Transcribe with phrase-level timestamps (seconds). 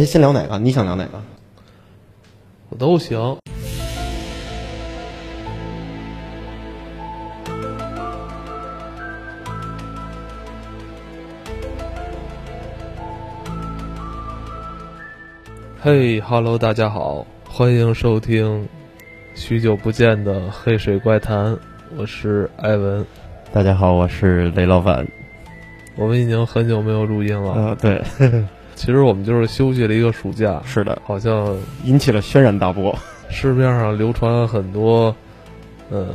[0.00, 0.58] 哎，先聊哪个？
[0.58, 1.20] 你想聊哪个？
[2.70, 3.36] 我都行。
[15.82, 18.66] 嘿哈喽，大家好，欢迎收听
[19.34, 21.52] 许久不见的《黑水怪谈》，
[21.98, 23.04] 我是艾文。
[23.52, 25.06] 大家好，我是雷老板。
[25.94, 27.52] 我们已经很久没有录音了。
[27.52, 28.02] 呃，对，
[28.80, 31.54] 其实我们就是休息了一个暑假，是的，好像
[31.84, 32.98] 引起了轩然大波。
[33.28, 35.14] 市面上流传很多，
[35.90, 36.06] 呃，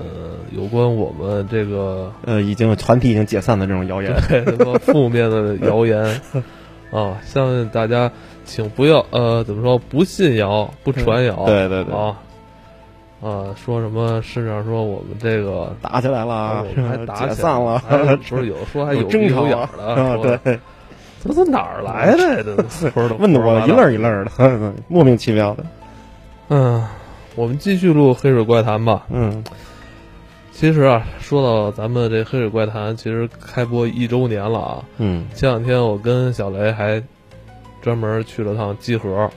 [0.49, 6.03] 有关我们这个呃，已经团体已经解散的这种谣言，对， 什么负面的谣言。
[6.89, 8.12] 啊，相信大家
[8.45, 11.94] 请不要呃，怎么说，不信谣，不传谣，对对对。
[11.94, 12.20] 啊
[13.22, 20.17] 啊，说什么市面上说我们这个打起来了，还打起来解散了，还不是有说还有争吵有眼的，啊，
[21.27, 22.43] 这都哪儿来的？
[22.43, 22.55] 这
[22.91, 25.66] 不知道问的我一愣一愣的， 莫名其妙的。
[26.49, 26.85] 嗯，
[27.35, 29.05] 我们继续录《黑水怪谈》吧。
[29.09, 29.44] 嗯，
[30.52, 34.83] 其实啊，说到咱们这《黑水怪谈》，其实开播一周年了啊。
[34.97, 37.02] 嗯，前两天我跟小雷还
[37.81, 39.30] 专门去了趟集合，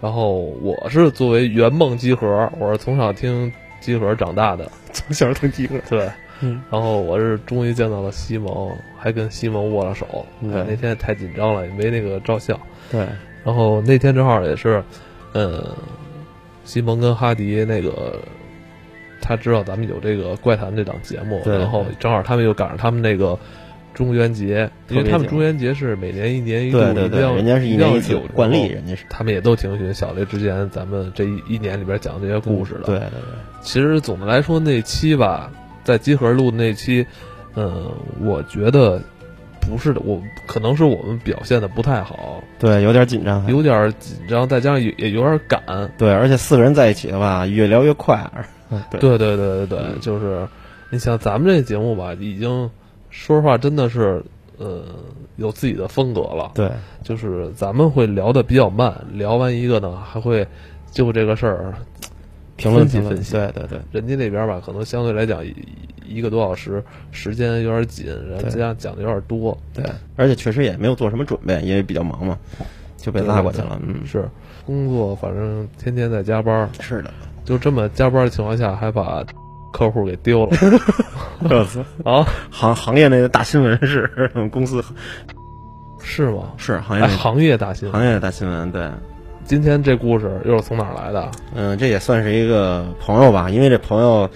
[0.00, 6.10] 然后我是作为圆梦集合，我是从小听集合长大的，从小听集合，对。
[6.40, 8.68] 嗯，然后我是终于见到了西蒙，
[9.04, 10.24] 还跟西蒙握了手。
[10.40, 12.58] 那天太紧张了，也没那个照相。
[12.90, 13.06] 对，
[13.44, 14.82] 然后那天正好也是，
[15.34, 15.62] 嗯，
[16.64, 18.18] 西蒙跟哈迪那个，
[19.20, 23.38] 他知道咱们有这个怪谈这档节目，然后正好他们又赶上他们那个
[23.92, 32.84] 中元节，因为他们中元节是每年一年一度，对对对，一定要人家是一年一次有惯例，人家是他们也都挺喜欢小雷之前咱们这一一年里边讲这些故事的。
[32.84, 33.20] 对对对，
[33.60, 35.52] 其实总的来说，那期吧，
[35.82, 37.06] 在集合录的那期，
[37.54, 39.00] 嗯，我觉得
[39.60, 45.62] 不是的，我可能是我们表现的不太好，对，有点紧张，有点紧张，再加上也也有点赶。
[45.96, 48.30] 对，而且四个人在一起的话，越聊越快。
[48.70, 50.46] 嗯，对，对对对对对，嗯就是
[50.90, 52.70] 你像咱们这节目吧，已经
[53.10, 54.22] 说实话真的是
[54.58, 54.82] 呃
[55.36, 56.50] 有自己的风格了。
[56.54, 56.70] 对，
[57.02, 60.46] 就是咱们会聊的比较慢，聊完一个呢，还会
[60.90, 61.74] 就这个事儿
[62.56, 65.44] 评论评论分析分析对对对，人家那边吧，可能相对来讲
[66.04, 69.56] 一一个多小时，时间有点紧，然后再加上讲的有点多。
[69.72, 69.84] 对，
[70.16, 72.38] 而且确实也没有做什么准备，因为比较忙嘛，
[72.96, 73.78] 就被拉过去了。
[73.86, 74.28] 嗯，是
[74.66, 77.10] 工作，反正天天在加班，是的，
[77.44, 79.24] 就这么加班的情况下，还把
[79.72, 80.56] 客户给丢了
[82.04, 82.24] 啊？
[82.50, 84.08] 行行业内的大新闻是
[84.50, 84.82] 公司
[86.00, 86.52] 是吗？
[86.56, 87.92] 是行业哎，行业大新闻。
[87.92, 88.88] 行业大新闻，对，
[89.44, 91.30] 今天这故事又是从哪儿来的？
[91.54, 94.28] 嗯，这也算是一个朋友吧，因为这朋友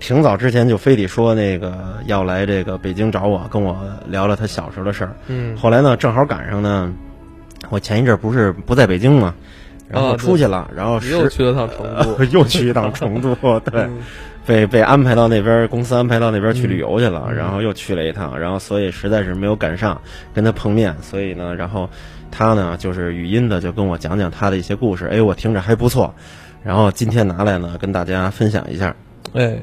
[0.00, 3.76] 挺早之前就非得说那个要来这个北京找我，跟我
[4.08, 5.12] 聊聊他小时候的事儿。
[5.28, 6.92] 嗯，后来呢，正好赶上呢，
[7.68, 9.34] 我前一阵儿不是不在北京嘛，
[9.88, 13.34] 然后啊出去了，然后又去了趟成都， 又去一趟成都，
[13.70, 13.98] 对，嗯。
[14.46, 17.36] 被被安排到那边，公司安排到那边去旅游去了，嗯。
[17.36, 20.00] 然后又去了一趟，然后所以实在是没有赶上
[20.34, 21.88] 跟他碰面，所以呢，然后
[22.30, 26.12] 他呢就是语音的就跟我讲讲他的一些故事，哎，我听着还不错，
[26.64, 28.96] 然后今天拿来呢跟大家分享一下，
[29.34, 29.56] 哎，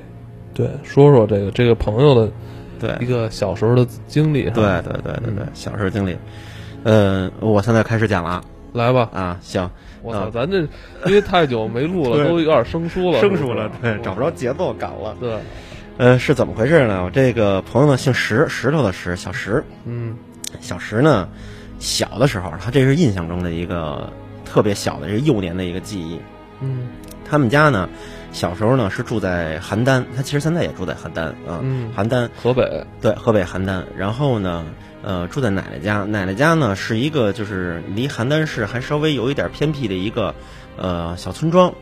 [0.58, 2.32] 对，说说这个这个朋友的
[2.80, 4.46] 对，一个小时候的经历。
[4.50, 6.18] 对对对对对，小时候经历，
[6.84, 8.30] 嗯，我现在开始讲了。
[8.32, 9.68] 啊来吧，啊，行，
[10.04, 10.60] 我操，啊咱这
[11.06, 15.16] 因为太久没录了， 都有点生疏了，生疏了，对，找不着节奏感了。
[15.20, 15.36] 对，
[15.98, 17.04] 呃，是怎么回事呢？
[17.04, 19.64] 我这个朋友呢姓石，石头的石，小石。
[19.86, 20.18] 嗯。
[20.60, 21.28] 小石呢，
[21.80, 24.12] 小的时候，他这是印象中的一个
[24.46, 26.20] 特别小的这个幼年的一个记忆。
[26.62, 26.88] 嗯。
[27.28, 27.90] 他们家呢，
[28.38, 33.84] 小时候呢是住在邯郸，他其实现在也住在邯郸啊，嗯，邯郸河北，对河北邯郸。
[33.98, 34.64] 然后呢，
[35.02, 40.36] 呃，住在奶奶家，奶奶家呢是一个就是离邯郸市还稍微有一点偏僻的一个
[40.78, 41.74] 呃小村庄。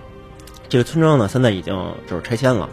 [0.70, 1.76] 这个村庄呢现在已经
[2.08, 2.70] 就是拆迁了，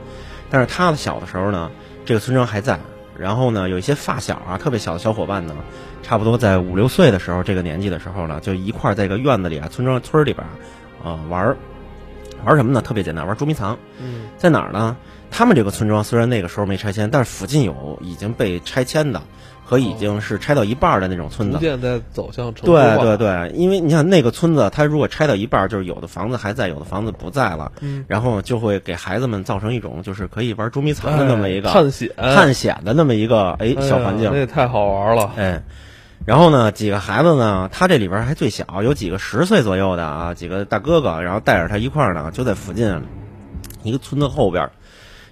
[0.49, 1.69] 但是他小的时候呢，
[2.07, 2.79] 这个村庄还在。
[3.19, 5.57] 然后呢，有一些发小啊，特别小的小伙伴呢，
[6.05, 10.51] 差不多在五六岁的时候，这个年纪的时候呢，就一块儿在一个院子里啊，村庄村儿里边儿
[11.05, 11.57] 啊、玩儿，
[12.45, 12.81] 玩什么呢？
[12.81, 13.79] 特别简单，玩捉迷藏。
[14.01, 14.97] 嗯在哪儿呢？
[15.31, 19.23] 他们这个村庄虽然那个时候没拆迁，但是附近有已经被拆迁的
[19.65, 21.55] 和已经是拆到一半的那种村子。
[21.57, 34.39] 逐渐在走向城市对对对，因为你想那个村子，它如果拆到一半，就是有的房子还在，有的房子不在了，嗯，然后就会给孩子们造成一种就是可以玩捉迷藏的那么一个、哎探险探险的那么一个哎小环境那。
[34.41, 35.31] 也太好玩了。
[35.37, 35.63] 哎，
[36.25, 43.03] 然后呢，几个孩子呢，他这里边还最小，有几个十岁左右的啊，几个大哥哥，然后带着他一块儿呢，就在附近
[43.83, 44.73] 一个村子后边儿，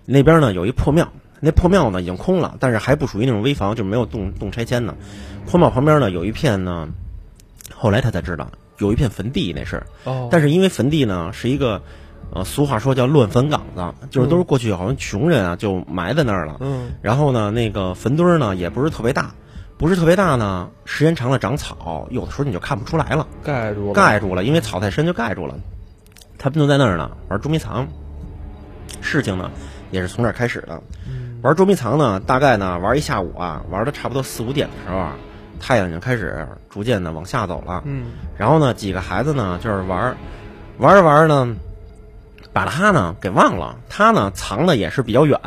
[0.04, 1.08] 那边呢有一破庙，
[1.38, 4.94] 那破庙呢已经空了，但是还不属于那种危房，就没有动动拆迁呢。
[5.46, 6.88] 破庙旁边呢有一片呢，
[7.74, 9.80] 后来他才知道，有一片坟地，那是。
[10.04, 11.80] 哦，但是因为坟地呢是一个，
[12.32, 16.56] 呃，俗话说叫乱坟岗子，就是都是过去好像穷人啊就埋在那儿了。
[16.60, 19.32] 嗯然后呢，那个坟堆儿呢也不是特别大，
[19.80, 25.54] 不是特别大呢，时间长了长草，有的时候你就看不出来了，盖住了，盖住了，因为草太深就盖住了。
[26.36, 27.88] 他们就在那儿呢玩捉迷藏，
[29.00, 29.50] 事情呢
[29.90, 30.82] 也是从这儿开始的。
[31.08, 35.16] 嗯玩捉迷藏呢，大概呢玩一下午啊，玩到差不多四五点的时候啊，
[35.58, 37.82] 太阳已经开始逐渐的往下走了。
[37.86, 40.16] 嗯然后呢，几个孩子呢就是玩儿，
[40.76, 41.56] 玩着玩着呢，
[42.52, 43.76] 把他呢给忘了。
[43.88, 45.38] 他呢藏的也是比较远，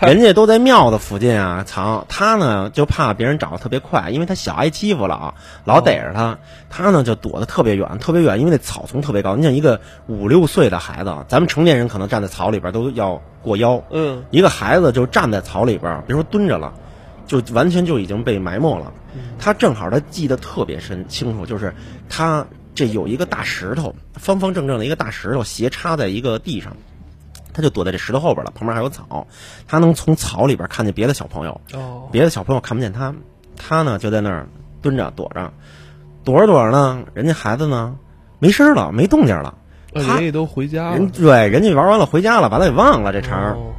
[0.00, 5.34] 人家都在庙的附近啊藏，他呢就怕别人找的特别快，因为他小挨欺负了啊，
[5.64, 6.38] 老逮着他。
[6.68, 9.36] 他呢就躲得特别远，特别远，因为那草丛特别高。
[9.36, 16.72] 你想一个五六岁的孩子，咱们成年人可能站在草里边都要过腰，嗯一个孩子就站在草里边，别说蹲着了，
[17.26, 18.92] 就完全就已经被埋没了。
[19.40, 21.74] 他正好他记得特别深清楚，就是
[22.08, 22.46] 他
[22.80, 26.74] 这有一个大石头，方方正正的一个大石头斜插在一个地上，
[27.52, 29.26] 他就躲在这石头后边了，旁边还有草，
[29.68, 33.14] 他能从草里边看见别的小朋友，哦，别的小朋友看不见他，
[33.54, 34.48] 他呢就在那儿
[34.80, 35.52] 蹲着躲着，
[36.24, 37.98] 躲着躲着呢，人家孩子呢
[38.38, 39.54] 没声儿了，没动静了。
[39.92, 43.52] 人家都回家了人，对，人家玩完了回家了，把他给忘了这茬儿。
[43.56, 43.74] 哦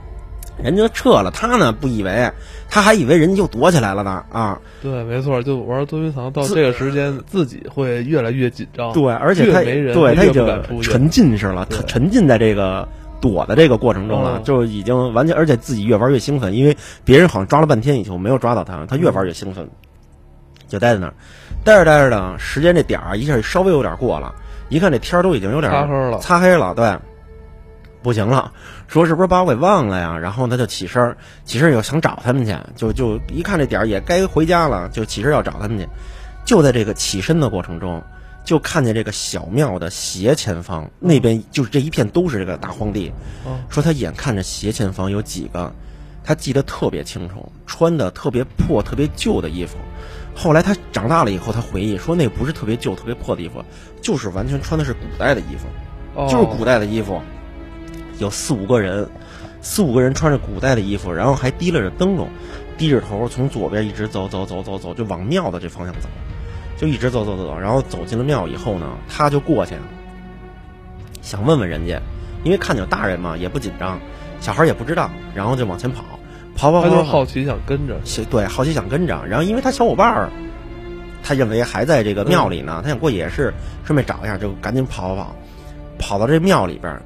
[0.63, 2.31] 人家撤了，他呢不以为，
[2.69, 4.59] 他还以为人家又躲起来了呢啊！
[4.81, 8.93] 对，没错，就玩捉迷藏到这个时间，自己会越来越紧张。
[8.93, 12.87] 对，而且他对他已经沉浸式了，他沉浸在这个
[13.19, 19.69] 躲的这个过程中了，嗯就已经完全，而且自己越玩越兴奋，因为别人好像抓了半天以后没有抓到他，他越玩越兴奋，
[20.67, 21.13] 就待在那儿，
[21.63, 24.33] 待着待着呢，时间这点儿啊一下稍微有点过了，
[24.69, 26.97] 一看这天儿都已经有点擦黑了擦黑了，对，
[28.01, 28.51] 不行了，
[28.91, 30.17] 说是不是把我给忘了呀？
[30.17, 31.15] 然后他就起身儿，
[31.45, 35.87] 起身儿又想找他们去，就就一看这点儿也该回家了，就起身要找他们去。
[36.43, 38.03] 就在这个起身的过程中，
[38.43, 43.13] 就看见这个小庙的斜前方那边，就是这一片都是这个大荒地。
[43.45, 45.73] 哦说他眼看着斜前方有几个，
[46.25, 49.77] 他记得特别清楚，穿的特别破、特别旧的衣服。
[50.35, 53.63] 后来他长大了以后，他回忆说，那不是特别旧、特别破的衣服，
[54.01, 55.67] 就是完全穿的是古代的衣服。
[56.13, 57.21] 哦，就是古代的衣服，
[58.21, 59.09] 有四五个人，
[59.61, 62.29] 四五个人穿着古代的衣服，然后还提拉着灯笼，
[62.77, 66.07] 低着头从左边一直走走走走走，就往庙的这方向走，
[66.77, 69.73] 就一直走走走走，然后走进了庙以后呢，他就过去，
[71.21, 71.99] 想问问人家，
[72.43, 73.99] 因为看见有大人嘛，也不紧张，
[74.39, 76.03] 小孩也不知道，然后就往前跑，
[76.55, 77.99] 跑跑他跑他，就好奇想跟着。
[78.29, 80.29] 对，好奇想跟着，然后因为他小伙伴儿，
[81.23, 83.51] 他认为还在这个庙里呢，他想过去也是
[83.83, 85.35] 顺便找一下，就赶紧跑跑跑，
[85.97, 87.01] 跑到这庙里边儿，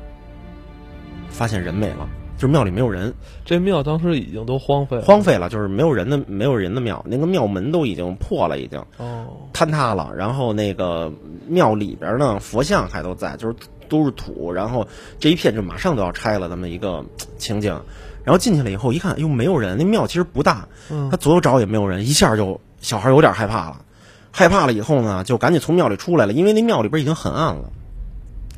[1.36, 11.12] 发现人没了，就是庙里没有人，这庙当时已经都荒废了，荒废了，就是没有人的没有人的庙，那个庙门都已经破了，已经哦，坍塌了，然后那个
[11.46, 13.56] 庙里边呢，佛像还都在，就是
[13.90, 14.88] 都是土，然后
[15.20, 17.04] 这一片就马上都要拆了，这么一个
[17.38, 17.78] 情景。
[18.24, 21.10] 然后进去了以后一看，又，没有人，那庙其实不大，嗯。
[21.12, 23.82] 他左右找也没有人，一下就小孩有点害怕了，
[24.32, 27.70] 害怕了以后呢，就赶紧从庙里出来了，因为那庙里边已经很暗了，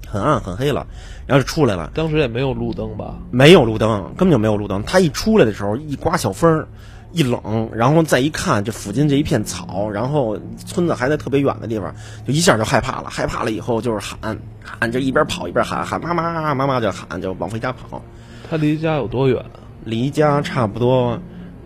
[0.10, 0.88] 很暗很黑了，
[1.26, 3.16] 然后就出来了，当时也没有路灯吧？
[3.30, 4.82] 没有路灯，根本就没有路灯。
[4.84, 6.68] 他一出来的时候，一刮小风儿，
[7.12, 11.94] 一冷，然后再一看，这附近这一片草，然后村子还在特别远的地方，
[12.26, 13.10] 就一下就害怕了。
[13.10, 18.02] 害怕了以后就是喊喊，就一边跑一边喊喊妈妈妈妈就喊，就往回家跑。
[18.50, 19.44] 他离家有多远？
[19.84, 21.20] 离家差不多，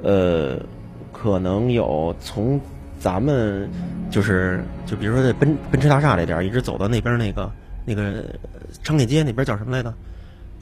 [0.03, 0.57] 呃，
[1.11, 2.59] 可能有从
[2.99, 3.69] 咱们
[4.11, 7.51] 就是就比如说在奔奔驰大厦这点儿，一直走到那边那个
[7.85, 9.93] 那个呃商业街那边叫什么来着？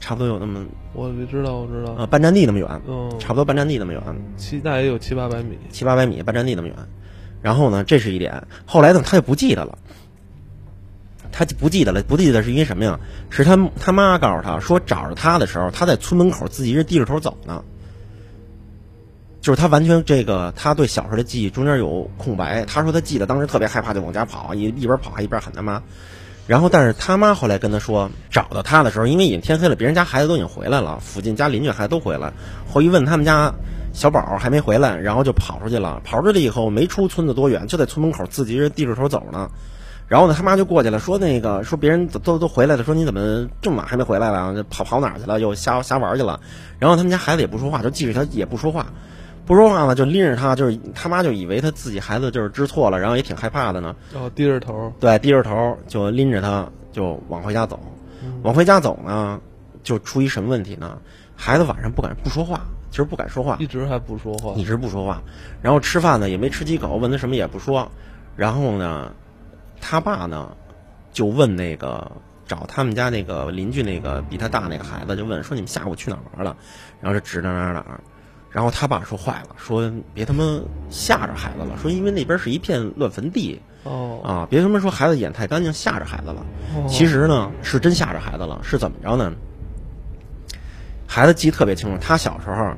[0.02, 4.02] 差不多有那么我知道，我知道，呃半站地那么远，嗯，差不多半站地那么远，
[4.38, 5.58] 七大也有七八百米。
[5.70, 6.76] 七八百米，半站地那么远。
[7.42, 8.46] 然后呢，这是一点。
[8.64, 9.76] 后来呢，他就不记得了，
[11.30, 12.02] 他就不记得了。
[12.02, 12.98] 不记得是因为什么呀？
[13.28, 17.62] 是他他妈告诉他说，找着他的时候，他在村门口自己是低着头走呢。
[19.42, 22.64] 就是他完全这个，他对小时候的记忆中间有空白。
[22.64, 25.82] 他说他记得当时特别害怕，就往家跑，一一边跑还一边喊他妈。
[26.50, 32.32] 然后，但是他妈后来跟他说，找到他的时候，因为已经天黑了，别人家孩子都已经回来了，附近家邻居孩子都回来。
[32.68, 33.54] 后一问他们家
[33.92, 36.02] 小宝还没回来，然后就跑出去了。
[36.04, 39.48] 跑出去以后，没出村子多远，就在村门口自己人低着头走呢。
[40.08, 44.64] 然后呢，他妈就过去了，说那个说别人都都回来了，说你怎么这么晚还没回来了？
[44.64, 45.38] 跑跑哪儿去了？
[45.38, 46.40] 又瞎瞎玩去了。
[46.80, 48.86] 然后他们家孩子也不说话，就记着他也不说话，
[49.50, 53.96] 不说话呢，就拎着他，就是他妈就以为他自己孩子就是知错了，然后也挺害怕的呢。
[54.12, 57.80] 然后低着头，对，低着头就拎着他就往回家走，
[58.44, 59.40] 往回家走呢，
[59.82, 60.96] 就出一什么问题呢？
[61.34, 62.60] 孩子晚上不敢不说话，
[62.92, 64.54] 其实不敢说话，一直还不说话。
[64.54, 65.20] 一直不说话。
[65.60, 67.90] 然后吃饭呢也没吃几口，问他什么也不说。
[68.36, 69.12] 然后呢，
[69.80, 70.56] 他爸呢
[71.12, 72.08] 就问那个
[72.46, 76.56] 找他们家那个邻居那个比他大那个孩子，就问说你们下午去哪儿玩了？
[77.00, 78.00] 然后就指哪儿哪儿哪儿。
[78.50, 86.44] 然后他爸说坏了，说别他妈吓着孩子了，说因为那边是一片乱坟地哦啊，别他妈说孩子眼太干净吓着孩子了。
[86.74, 89.32] 哦其实呢，是真吓着孩子了，是怎么着呢？
[91.06, 92.74] 孩子记得特别清楚，他小时候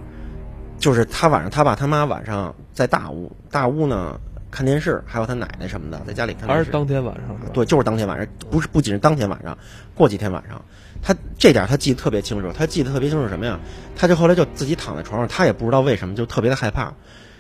[0.79, 6.59] 就是他晚上他爸他妈晚上在大屋，大屋呢看电视，还有他奶奶什么的在家里看电视。
[6.59, 7.35] 还是当天晚上？
[7.53, 9.57] 对，就是当天晚上，不是不仅是当天晚上，
[9.95, 10.63] 过几天晚上，
[11.03, 13.59] 他这点他记得特别清楚，他记得特别清楚什么呀？
[13.97, 16.95] 他就后来就自己躺在床上，他也不知道为什么就特别的害怕，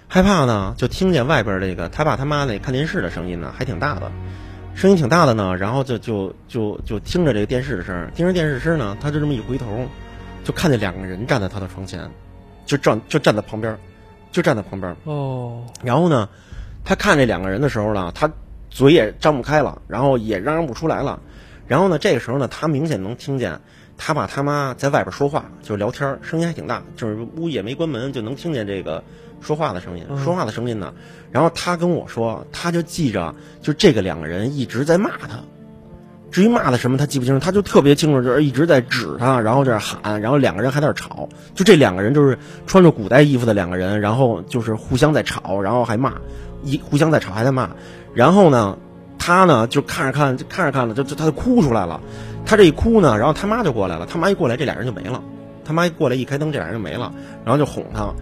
[0.08, 4.10] 害怕呢就听见外边这个他爸他妈那看电视的声音呢还挺大的，
[4.74, 9.66] 声音挺大的呢，然后就就就就听着这个电视的声儿，听着电视声呢，他就这么一回头，
[10.42, 12.00] 就看见两个人站在他的床前，
[12.66, 13.78] 就站就站在旁边，
[14.32, 16.28] 就站在旁边，哦，然后呢，
[16.84, 18.28] 他看这两个人的时候呢，他
[18.70, 21.20] 嘴也张不开了，然后也嚷嚷不出来了。
[21.72, 23.58] 然后呢，这个时候呢，他明显能听见
[23.96, 29.02] 他爸他妈在外边说话，就是聊天，声音还挺大，就是屋也没关门，就能听见这个
[29.40, 30.92] 说话的声音，嗯说话的声音呢。
[31.30, 35.40] 然后他跟我说，他就记着，就这个两个人一直在骂他。
[36.30, 46.20] 至于骂的什么，他记不清楚，他就特别清楚，就是一直在指他，然后在那喊，然后两个人还在那吵，就这两个人就是穿着古代衣服的两个人，然后就是互相在吵，然后还骂，
[46.64, 47.70] 一互相在吵还在骂，
[48.12, 48.76] 然后呢，
[49.24, 52.00] 他呢就看着看着看着看着就就他就哭出来了，
[52.44, 55.22] 他这一哭呢，然后他妈就过来了，他妈一过来这俩人就没了，
[55.64, 57.12] 他妈一过来一开灯这俩人就没了，
[57.44, 58.12] 然后就哄他，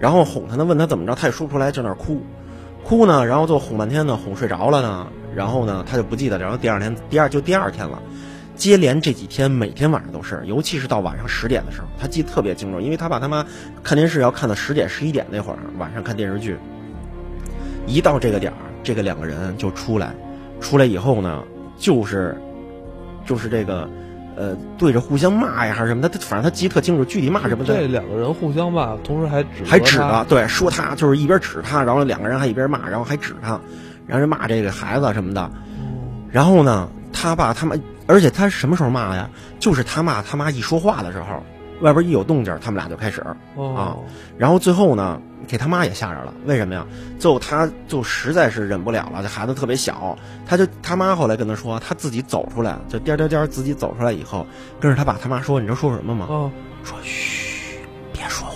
[0.00, 2.20] 然后哄他呢问他怎么着，他也说不出来，就那哭，
[2.82, 8.02] 哭呢，然后就哄半天呢，哄睡着了呢，然后呢他就不记得，然后第二天第二就第二天了。
[8.56, 13.46] 接连这几天，每天晚上都是，尤其是到晚上十点的时候，他记得特别清楚，因为他爸他妈
[13.84, 16.58] 看电视要看到十点十一点那会儿，晚上看电视剧，
[17.86, 20.12] 一到这个点儿，这个两个人就出来，
[20.60, 21.42] 出来以后呢，
[21.76, 22.36] 就是
[23.26, 23.88] 就是这个
[24.36, 33.60] 呃对着互相骂呀还是什么的，他反正他记得特清楚，具体骂什么的这两个人互相骂，同时还指还指他他，对，说他就是一边指他，然后两个人还一边骂，然后还指他，
[34.06, 35.50] 然后就骂这个孩子什么的。
[36.30, 37.74] 然后呢，他爸他妈，
[38.06, 39.28] 而且他什么时候骂呀？
[39.58, 41.42] 就是他骂他妈一说话的时候，
[41.80, 43.24] 外边一有动静，他们俩就开始。
[43.56, 44.02] 哦，
[44.38, 46.32] 然后最后呢，给他妈也吓着了。
[46.46, 46.86] 为什么呀？
[47.18, 54.46] 最后他就实在是忍不了了，这孩子特别小，他就他妈后来跟他说，他自己走出来，就颠颠颠自己走出来以后，
[54.78, 56.26] 跟着他爸他妈说，你知道说什么吗？
[56.28, 56.50] 哦，
[56.84, 57.78] 说嘘，
[58.12, 58.48] 别说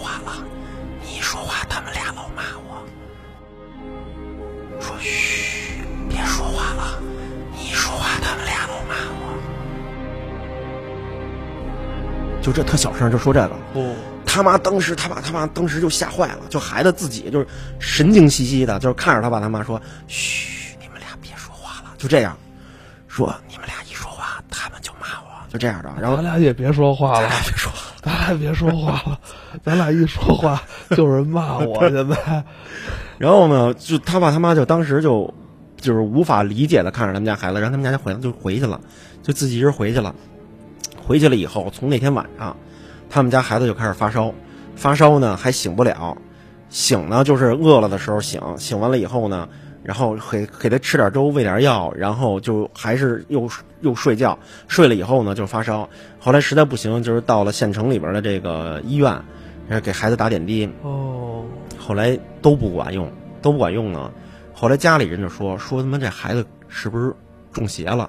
[12.44, 13.94] 就这特小声就说这个，哦，
[14.26, 17.46] 他妈当时他爸他妈当时就吓坏了，就孩子自己就是
[17.78, 22.36] 神经兮兮的，就是看着他爸他妈说：“嘘，你们俩别说话了。”就这样，
[23.08, 25.90] 说你们俩一说话，他们就骂我，就这样的。
[25.98, 29.18] 然后咱俩也别说话了，别说话，咱俩也别说话了，
[29.64, 31.80] 咱俩一说话就人骂我。
[31.88, 32.44] 现在，
[33.16, 35.32] 然后呢，就他爸他妈就当时就
[35.80, 38.78] 就是无法理解的看着他们家孩子，然后他们家就回就回去了，
[39.22, 40.14] 就自己一人回去了。
[41.06, 42.56] 回去了以后，从那天晚上，
[43.10, 44.32] 他们家孩子就开始发烧，
[44.74, 46.16] 发烧呢还醒不了，
[46.70, 49.48] 醒呢就是饿了的时候醒，醒完了以后呢，
[49.82, 53.48] 然后给给他吃点粥，喂点药，然后就还是又
[53.80, 59.12] 又睡觉，睡了以后呢就发烧，后来实在不行，就是到了县城里边的这个医院，
[59.68, 61.44] 然后给孩子打点滴，哦，
[61.78, 63.10] 后来都不管用，
[63.42, 64.10] 都不管用呢。
[64.54, 67.12] 后来家里人就说说他妈这孩子是不是
[67.52, 68.08] 中邪了？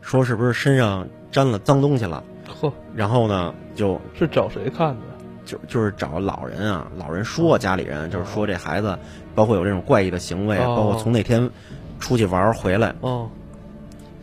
[0.00, 2.22] 说是不是身上沾了脏东西了？
[2.60, 5.00] 呵，然后呢，就是找谁看的？
[5.46, 8.96] 就就是找老人啊，老人说家里人就是说这孩子，
[9.34, 10.76] 包括有这种怪异的行为，哦。
[10.76, 11.48] 包括从那天
[11.98, 13.28] 出去玩回来，哦，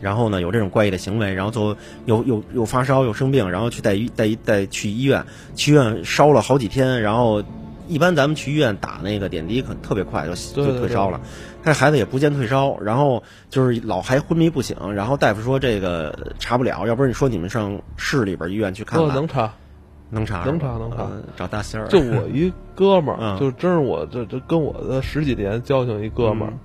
[0.00, 5.22] 然后呢有这种怪异的行为，然后就又又又发烧又生病，然后去带医带带去医院，
[5.54, 7.42] 去医院烧了好几天，然后
[7.88, 11.20] 一般咱们去医院打那个点滴可能特别快就就退烧了，
[11.64, 19.52] 但是孩子也不见退烧，然后就是老还昏迷不醒，然后大夫说这个查不了，要不然你说你们上市里边医院去看哦，看，能查。
[20.10, 23.38] 能查能查能查呃找大仙儿，就我一哥们儿，嗯。
[23.38, 26.58] 就真是我这这跟我的十几年交情一哥们儿，嗯。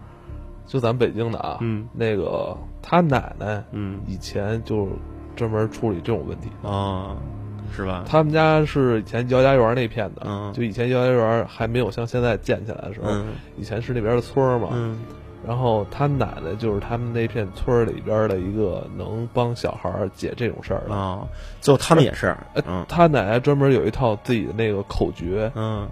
[0.65, 1.85] 就咱北京的啊，嗯。
[1.91, 3.99] 那个他奶奶嗯。
[4.07, 4.87] 以前就
[5.35, 6.47] 专门处理这种问题。
[6.61, 7.17] 哦，
[7.75, 8.03] 是吧？
[8.07, 13.25] 他们家是以前姚家园那片的，嗯就以前姚家园还没有像现在建起来的时候，嗯
[13.57, 14.69] 以前是那边的村儿嘛。
[14.71, 14.99] 嗯
[15.45, 20.95] 然后他奶奶就是他们那片村儿里边的一个能帮小孩儿解这种事儿的。
[20.95, 21.27] 哦，
[21.59, 25.85] 最后他们也是，呃嗯他奶奶专门有一套自己的那个口诀，嗯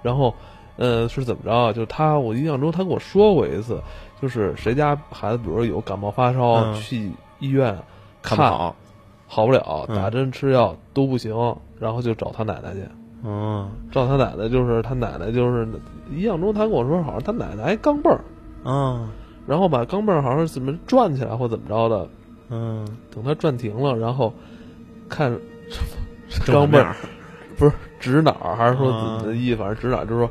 [0.00, 0.34] 然后，
[0.78, 1.70] 呃，是怎么着啊？
[1.70, 3.78] 就是他，我印象中他跟我说过一次，
[4.22, 7.10] 就是谁家孩子，比如说有感冒发烧，嗯去
[7.40, 7.76] 医院
[8.22, 8.38] 看
[9.28, 9.94] 好不了，嗯。
[9.94, 11.32] 打针吃药都不行，
[11.78, 12.80] 然后就找他奶奶去。
[13.22, 13.70] 嗯。
[13.92, 15.68] 找他奶奶就是他奶奶就是
[16.10, 18.20] 印象中他跟我说好像他奶奶还钢镚儿，
[18.64, 19.08] 嗯。
[19.46, 22.08] 然后把钢镚儿好像是怎么转起来或怎么着的，
[22.50, 24.32] 嗯，等他转停了，然后
[25.08, 25.30] 看
[26.46, 26.94] 钢镚儿
[27.56, 30.30] 不是指哪儿，还是说啊怎么的意，反正指哪儿，就是说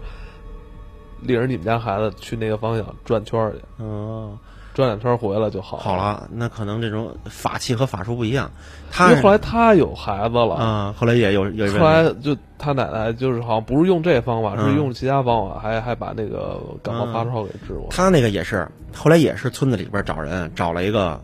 [1.21, 4.37] 领着你们家孩子去那个方向转圈儿去，哦，
[4.77, 5.95] 转两圈回来就好好。
[5.97, 8.51] 了，那可能这种法器和法术不一样，
[8.91, 17.87] 他因为后来他有孩子了，啊，后来也有有后来就他奶奶就是好像不是用这方法，嗯是用其他方法，还还把那个感冒发烧给治过。
[17.89, 21.19] 他那个也是，后来也是村子里边找人找了一个，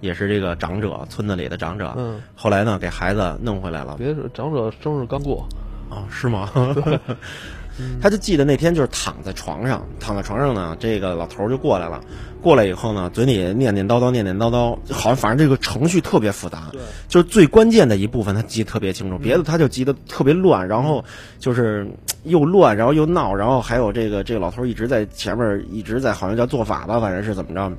[0.00, 1.92] 也是这个长者，村子里的长者。
[1.96, 3.96] 嗯，后来呢，给孩子弄回来了。
[3.98, 5.44] 别说长者生日刚过，
[5.90, 6.48] 哦，是吗？
[8.00, 12.00] 他就记得那天就是躺在床上，躺在床上呢，这个老头儿就过来了。
[12.42, 16.68] 过来以后呢，嘴里念念叨叨，念念叨叨，好像反正这个程序特别复杂。
[16.72, 21.02] 对，就是最关键的一部分，他记得特别清楚，别的他就记得特别乱，然后
[21.38, 21.86] 就是
[22.24, 27.72] 又乱，然后又闹，然后还有这个这个老头儿一直在前面一直在好像叫做法吧，反正是怎么着。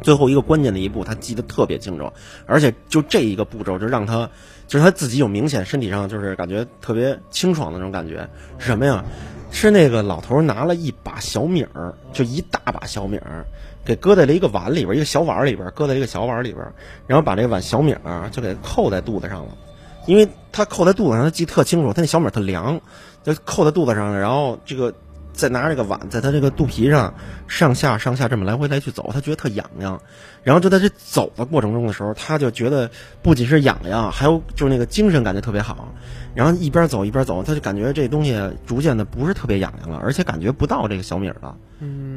[0.00, 2.10] 最后一个关键的一步，他记得特别清楚，
[2.46, 4.30] 而且就这一个步骤，就让他
[4.70, 8.24] 就是他自己有明显身体上就是感觉特别清爽的那种感觉，
[8.56, 9.04] 是什么呀？
[9.50, 13.44] 是那个老头拿了一把小米儿，就一大把小米儿，
[13.84, 16.64] 给搁在了一个碗里边，一个小碗里边，搁在一个小碗里边，
[17.08, 19.58] 然后把这碗小米儿就给扣在肚子上了，
[20.06, 22.80] 因为他扣在肚子上，他记特清楚，他那小米儿特凉，
[23.24, 24.94] 就扣在肚子上了，然后这个
[25.40, 27.14] 再拿这个碗在他这个肚皮上
[27.48, 30.00] 上下上下这么来回来去走，他觉得特痒痒，
[30.42, 32.90] 然后就在这走的过程中的时候，他就觉得
[33.22, 35.94] 不仅是痒痒，还有就是那个精神感觉特别好，
[36.34, 41.56] 然后一边走一边走，他就感觉这东西逐渐的不是特别痒痒了，而且感觉不到这个小米了。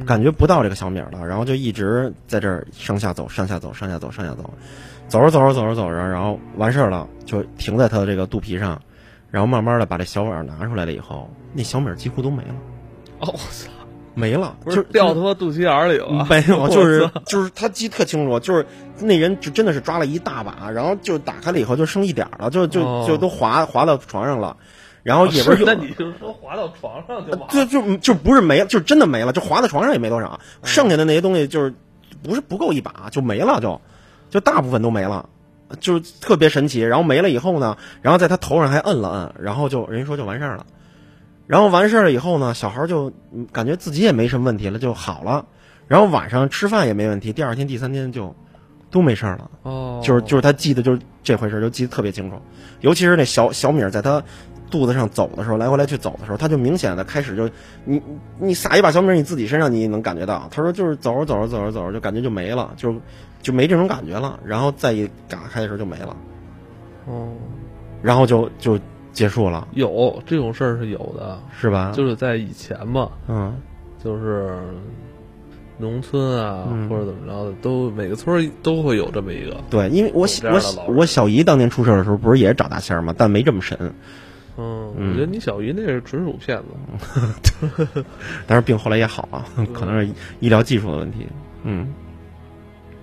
[0.05, 4.53] 感觉不到这个小米了，然后就一直在这儿上下走，上下走，上下走，上下走，
[5.07, 8.81] 走着走着走着走着，然后完事儿了，就停在他的这个肚皮上，
[9.31, 12.55] 然后慢慢的把这小碗拿出来了以后，那小米几乎都没了，
[13.31, 13.69] 我操，
[14.15, 16.25] 没了，不就是掉他妈肚脐眼儿里了？
[16.29, 18.65] 没有，就是就是他记特清楚，就是
[18.99, 24.55] 那人就真的是抓了一大把，然后就打开了以后就剩一点儿了，就就哦就都滑滑到床上了，
[25.01, 27.47] 然后里边又是那你就说滑到床上就完了。
[27.49, 31.73] 就就就不是没了，就真的没了，就滑到床上也没多少，剩下的那些东西就是
[32.21, 33.81] 不是不够一把就没了就，
[34.29, 35.27] 就大部分都没了，
[35.79, 36.81] 就是特别神奇。
[36.81, 40.65] 然后没了以后呢，然后在他头上还摁了摁，然后就人家说就完事儿了。
[41.45, 45.45] 然后完事儿了以后呢，小孩儿就嗯感觉自己也没什么问题了，就好了。
[45.87, 48.33] 然后晚上吃饭也没问题，第二天、第三天就
[48.89, 49.51] 都没事儿了。
[49.63, 52.37] 哦，就是就是他记得就是这回事儿，就记得特别清楚，
[52.79, 54.23] 尤其是那小小米儿在他
[54.71, 57.49] 肚子上走的时候，来回来去走的时候，他就明显的开始就
[57.83, 58.01] 你
[58.39, 62.95] 你撒一把小米儿你自己身上你也能感觉到，他说就是走着走着走着走着就感觉就没了，就
[63.41, 66.15] 就没这种感觉了，然后再一打开的时候就没了，
[67.05, 67.27] 哦，
[68.01, 68.79] 然后就就
[69.13, 71.91] 结束了，有这种事儿是有的，是吧？
[71.95, 73.55] 就是在以前嘛，嗯
[74.03, 74.59] 就是
[75.77, 79.55] 农村啊，嗯或者怎么着的，都每个村儿都会有这么一个。
[79.69, 80.49] 对，因为我小
[80.87, 83.13] 我我小姨当年出事儿的时候，不是也是找大仙儿吗？
[83.17, 83.77] 但没这么神，
[84.57, 88.03] 嗯，嗯我觉得你小姨那是纯属骗子。
[88.45, 91.27] 但是病后来也好了，可能是医疗技术的问题。
[91.63, 91.93] 嗯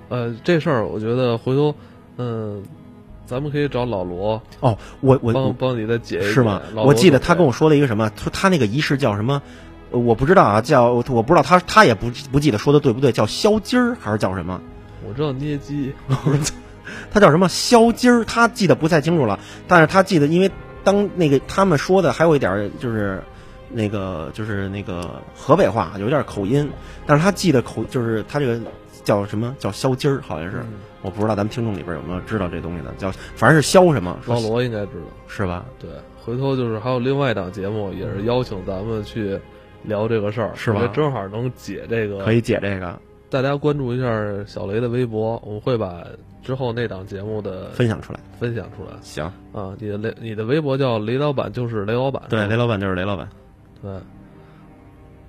[0.08, 1.74] 呃，这事儿我觉得回头，
[2.18, 2.62] 嗯，
[3.30, 6.28] 咱们可以找老罗哦，我我帮帮你再解一解。
[6.32, 6.60] 是吗？
[6.74, 9.40] 我记得他跟我说，说了一个什么，说他那个仪式叫什么，
[9.92, 14.60] 呃我不知道啊，叫我不知道他他也不不记得说的对不对，叫削筋儿还是叫什么？
[15.08, 15.92] 我知道捏鸡，
[17.12, 18.24] 他叫什么削筋儿？
[18.24, 19.38] 他记得不太清楚了，
[19.68, 20.50] 但是他记得，因为
[20.82, 23.22] 当那个他们说的还有一点儿就是
[23.70, 26.68] 那个就是那个河北话有点口音，
[27.06, 28.60] 但是他记得口就是他这个
[29.04, 29.54] 叫什么？
[29.58, 30.78] 叫削筋儿，好像是、嗯。
[31.02, 35.06] 我不知道咱们听众里边有没有知道这东西的，叫反正是削什么，说老罗应该知道。
[35.26, 35.64] 是吧？
[35.78, 35.88] 对，
[36.22, 39.38] 回头就是还有另外一档节目，也是邀请咱们去
[39.82, 40.86] 聊这个事儿，是吧？
[40.92, 42.18] 正好能解这个。
[42.24, 42.98] 可以解这个。
[43.30, 44.06] 大家关注一下
[44.44, 46.04] 小雷的微博，我们会把
[46.42, 48.20] 之后那档节目的分享出来。
[48.38, 48.90] 分享出来。
[49.00, 49.72] 行，啊。
[49.78, 53.28] 你的雷，你的微博叫雷老板，就是雷老板，对，雷老板就是雷老板，
[53.80, 53.90] 对，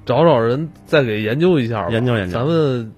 [0.04, 2.34] 找找人再给研究一下吧，研究研究。
[2.34, 2.92] 咱们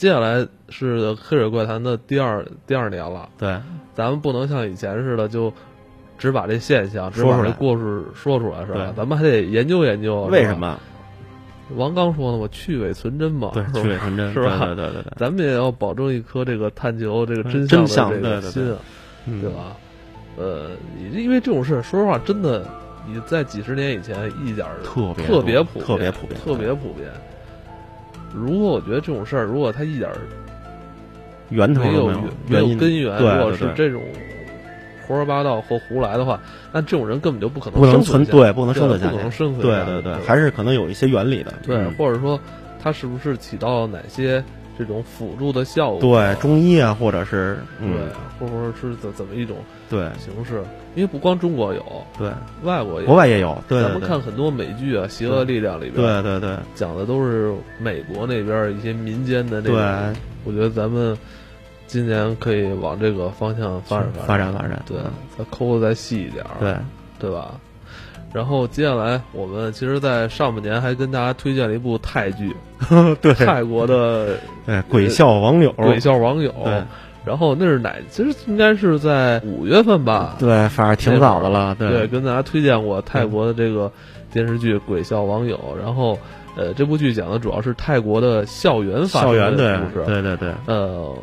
[0.00, 3.60] 接下来是黑水怪谈的第二第二年了，对，
[3.92, 5.52] 咱们不能像以前似的就。
[6.16, 8.92] 只把这现象，只把这故事说出来是吧？
[8.94, 10.24] 咱们还得研究研究。
[10.24, 10.54] 为什？
[10.54, 10.78] 么？
[11.76, 18.62] 王刚说的嘛，去伪存真嘛，对，去伪存真，是吧对对对咱们也要保证一颗这个探求这个真真相这个心
[19.40, 19.48] 对？
[19.50, 19.74] 吧？
[20.36, 22.66] 呃，你因为这种事，说实话，真的
[23.06, 27.08] 你在几十年以前一点儿特别特别普遍，特别普遍特别普遍。
[28.34, 30.16] 如果我觉得这种事儿，如果他一点儿
[31.48, 34.02] 源头没有都没有没有因根源，如果是这种
[35.06, 36.40] 胡说八道或胡来的话，
[36.72, 41.52] 那这种人根本就不可能不能生存对不能生存下去不可能生存对下去对对，还是可能有一些原理的。
[41.64, 42.38] 对，嗯或者说
[42.80, 44.42] 他是不是起到哪些
[44.80, 46.00] 这种辅助的效果？
[46.00, 49.58] 对中医啊，或者是对嗯，或者说是怎怎么一种
[49.90, 50.62] 对形式？
[50.94, 51.84] 因为不光中国有，
[52.18, 52.30] 对，
[52.62, 60.14] 外国也有国外也有，对咱们看很多美剧啊，《邪恶力量》里边，对对对讲的都是美国那边一些民间的那对种。
[60.44, 61.14] 我觉得咱们
[61.86, 66.74] 今年可以往这个方向发展发展发展，对嗯，再抠的再细一点，对
[67.18, 67.60] 对吧？
[68.32, 72.54] 然后接下来，我们其实，在上半年还跟大家推荐了一部泰剧，
[73.20, 76.52] 对泰国的对，鬼笑网友，《鬼笑网友》。
[77.22, 77.94] 然后那是哪？
[78.08, 80.36] 其实应该是在五月份吧。
[80.38, 83.92] 对，反正挺早的了，对，跟大家推荐过泰国的这个
[84.32, 85.56] 电视剧《鬼笑网友》。
[85.78, 86.18] 然后，
[86.56, 90.06] 呃，这部剧讲的主要是泰国的校园发生校园的故事。
[90.06, 91.14] 对对对呃，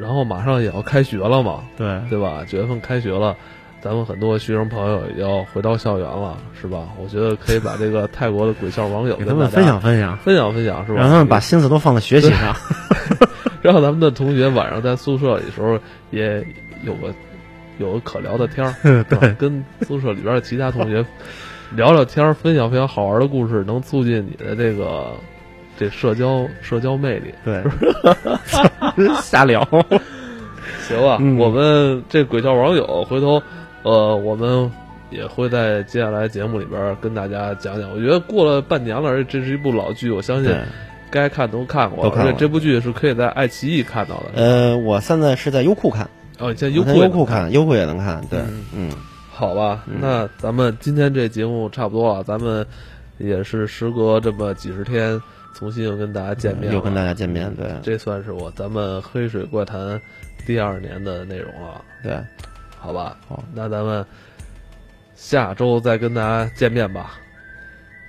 [0.00, 2.42] 然后马上也要开学了嘛，对对吧？
[2.48, 3.36] 九月份开学了，
[3.84, 6.88] 咱们很多学生朋友也要回到校园了，是吧？
[6.98, 11.00] 我觉得可以把这个泰国的鬼校网友给他们分享分享，分享分享，是吧？
[11.02, 12.56] 让他们把心思都放在学习上。
[13.60, 15.78] 让咱们的同学晚上在宿舍里的时候
[16.10, 16.42] 也
[16.84, 17.12] 有个
[17.76, 18.72] 有个可聊的天儿，
[19.04, 21.04] 对跟宿舍里边的其他同学
[21.76, 25.12] 聊聊天儿，分享分享好玩的故事，能促进你的这个
[25.78, 27.34] 这社交社交魅力。
[27.44, 27.62] 对，
[29.20, 29.62] 瞎聊。
[30.88, 33.42] 行吧，嗯我们这鬼叫网友回头
[33.84, 34.70] 呃，我们
[35.10, 37.90] 也会在接下来节目里边跟大家讲讲。
[37.90, 40.52] 我觉得过了半年了，而且这是一部老剧，我相信，
[41.10, 44.30] 该看都看过，而且这部剧是可以在爱奇艺看到的。
[44.34, 48.20] 呃，我现在是在优酷看，哦，在优酷优酷看，优酷也能看。
[48.30, 48.90] 对嗯，嗯，
[49.30, 52.66] 好吧，嗯那咱们今天这节目差不多了，咱们
[53.18, 55.20] 也是时隔这么几十天，
[55.54, 57.54] 重新又跟大家见面了，又跟大家见面。
[57.54, 60.00] 对这算是我咱们黑水怪谈
[60.46, 62.18] 第二年的内容了，对，
[62.84, 63.16] 好吧？
[63.26, 64.04] 好，那咱们
[65.14, 67.18] 下周再跟大家见面吧。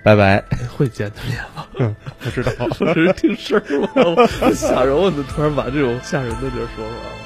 [0.04, 0.44] 拜拜。
[0.78, 1.96] 会见面吗？
[2.20, 2.52] 不知道。
[2.94, 3.80] 只 是听声儿
[4.16, 4.28] 吗？
[4.54, 4.94] 吓人！
[4.94, 7.25] 我怎么突然把这种吓人的地儿说出来了？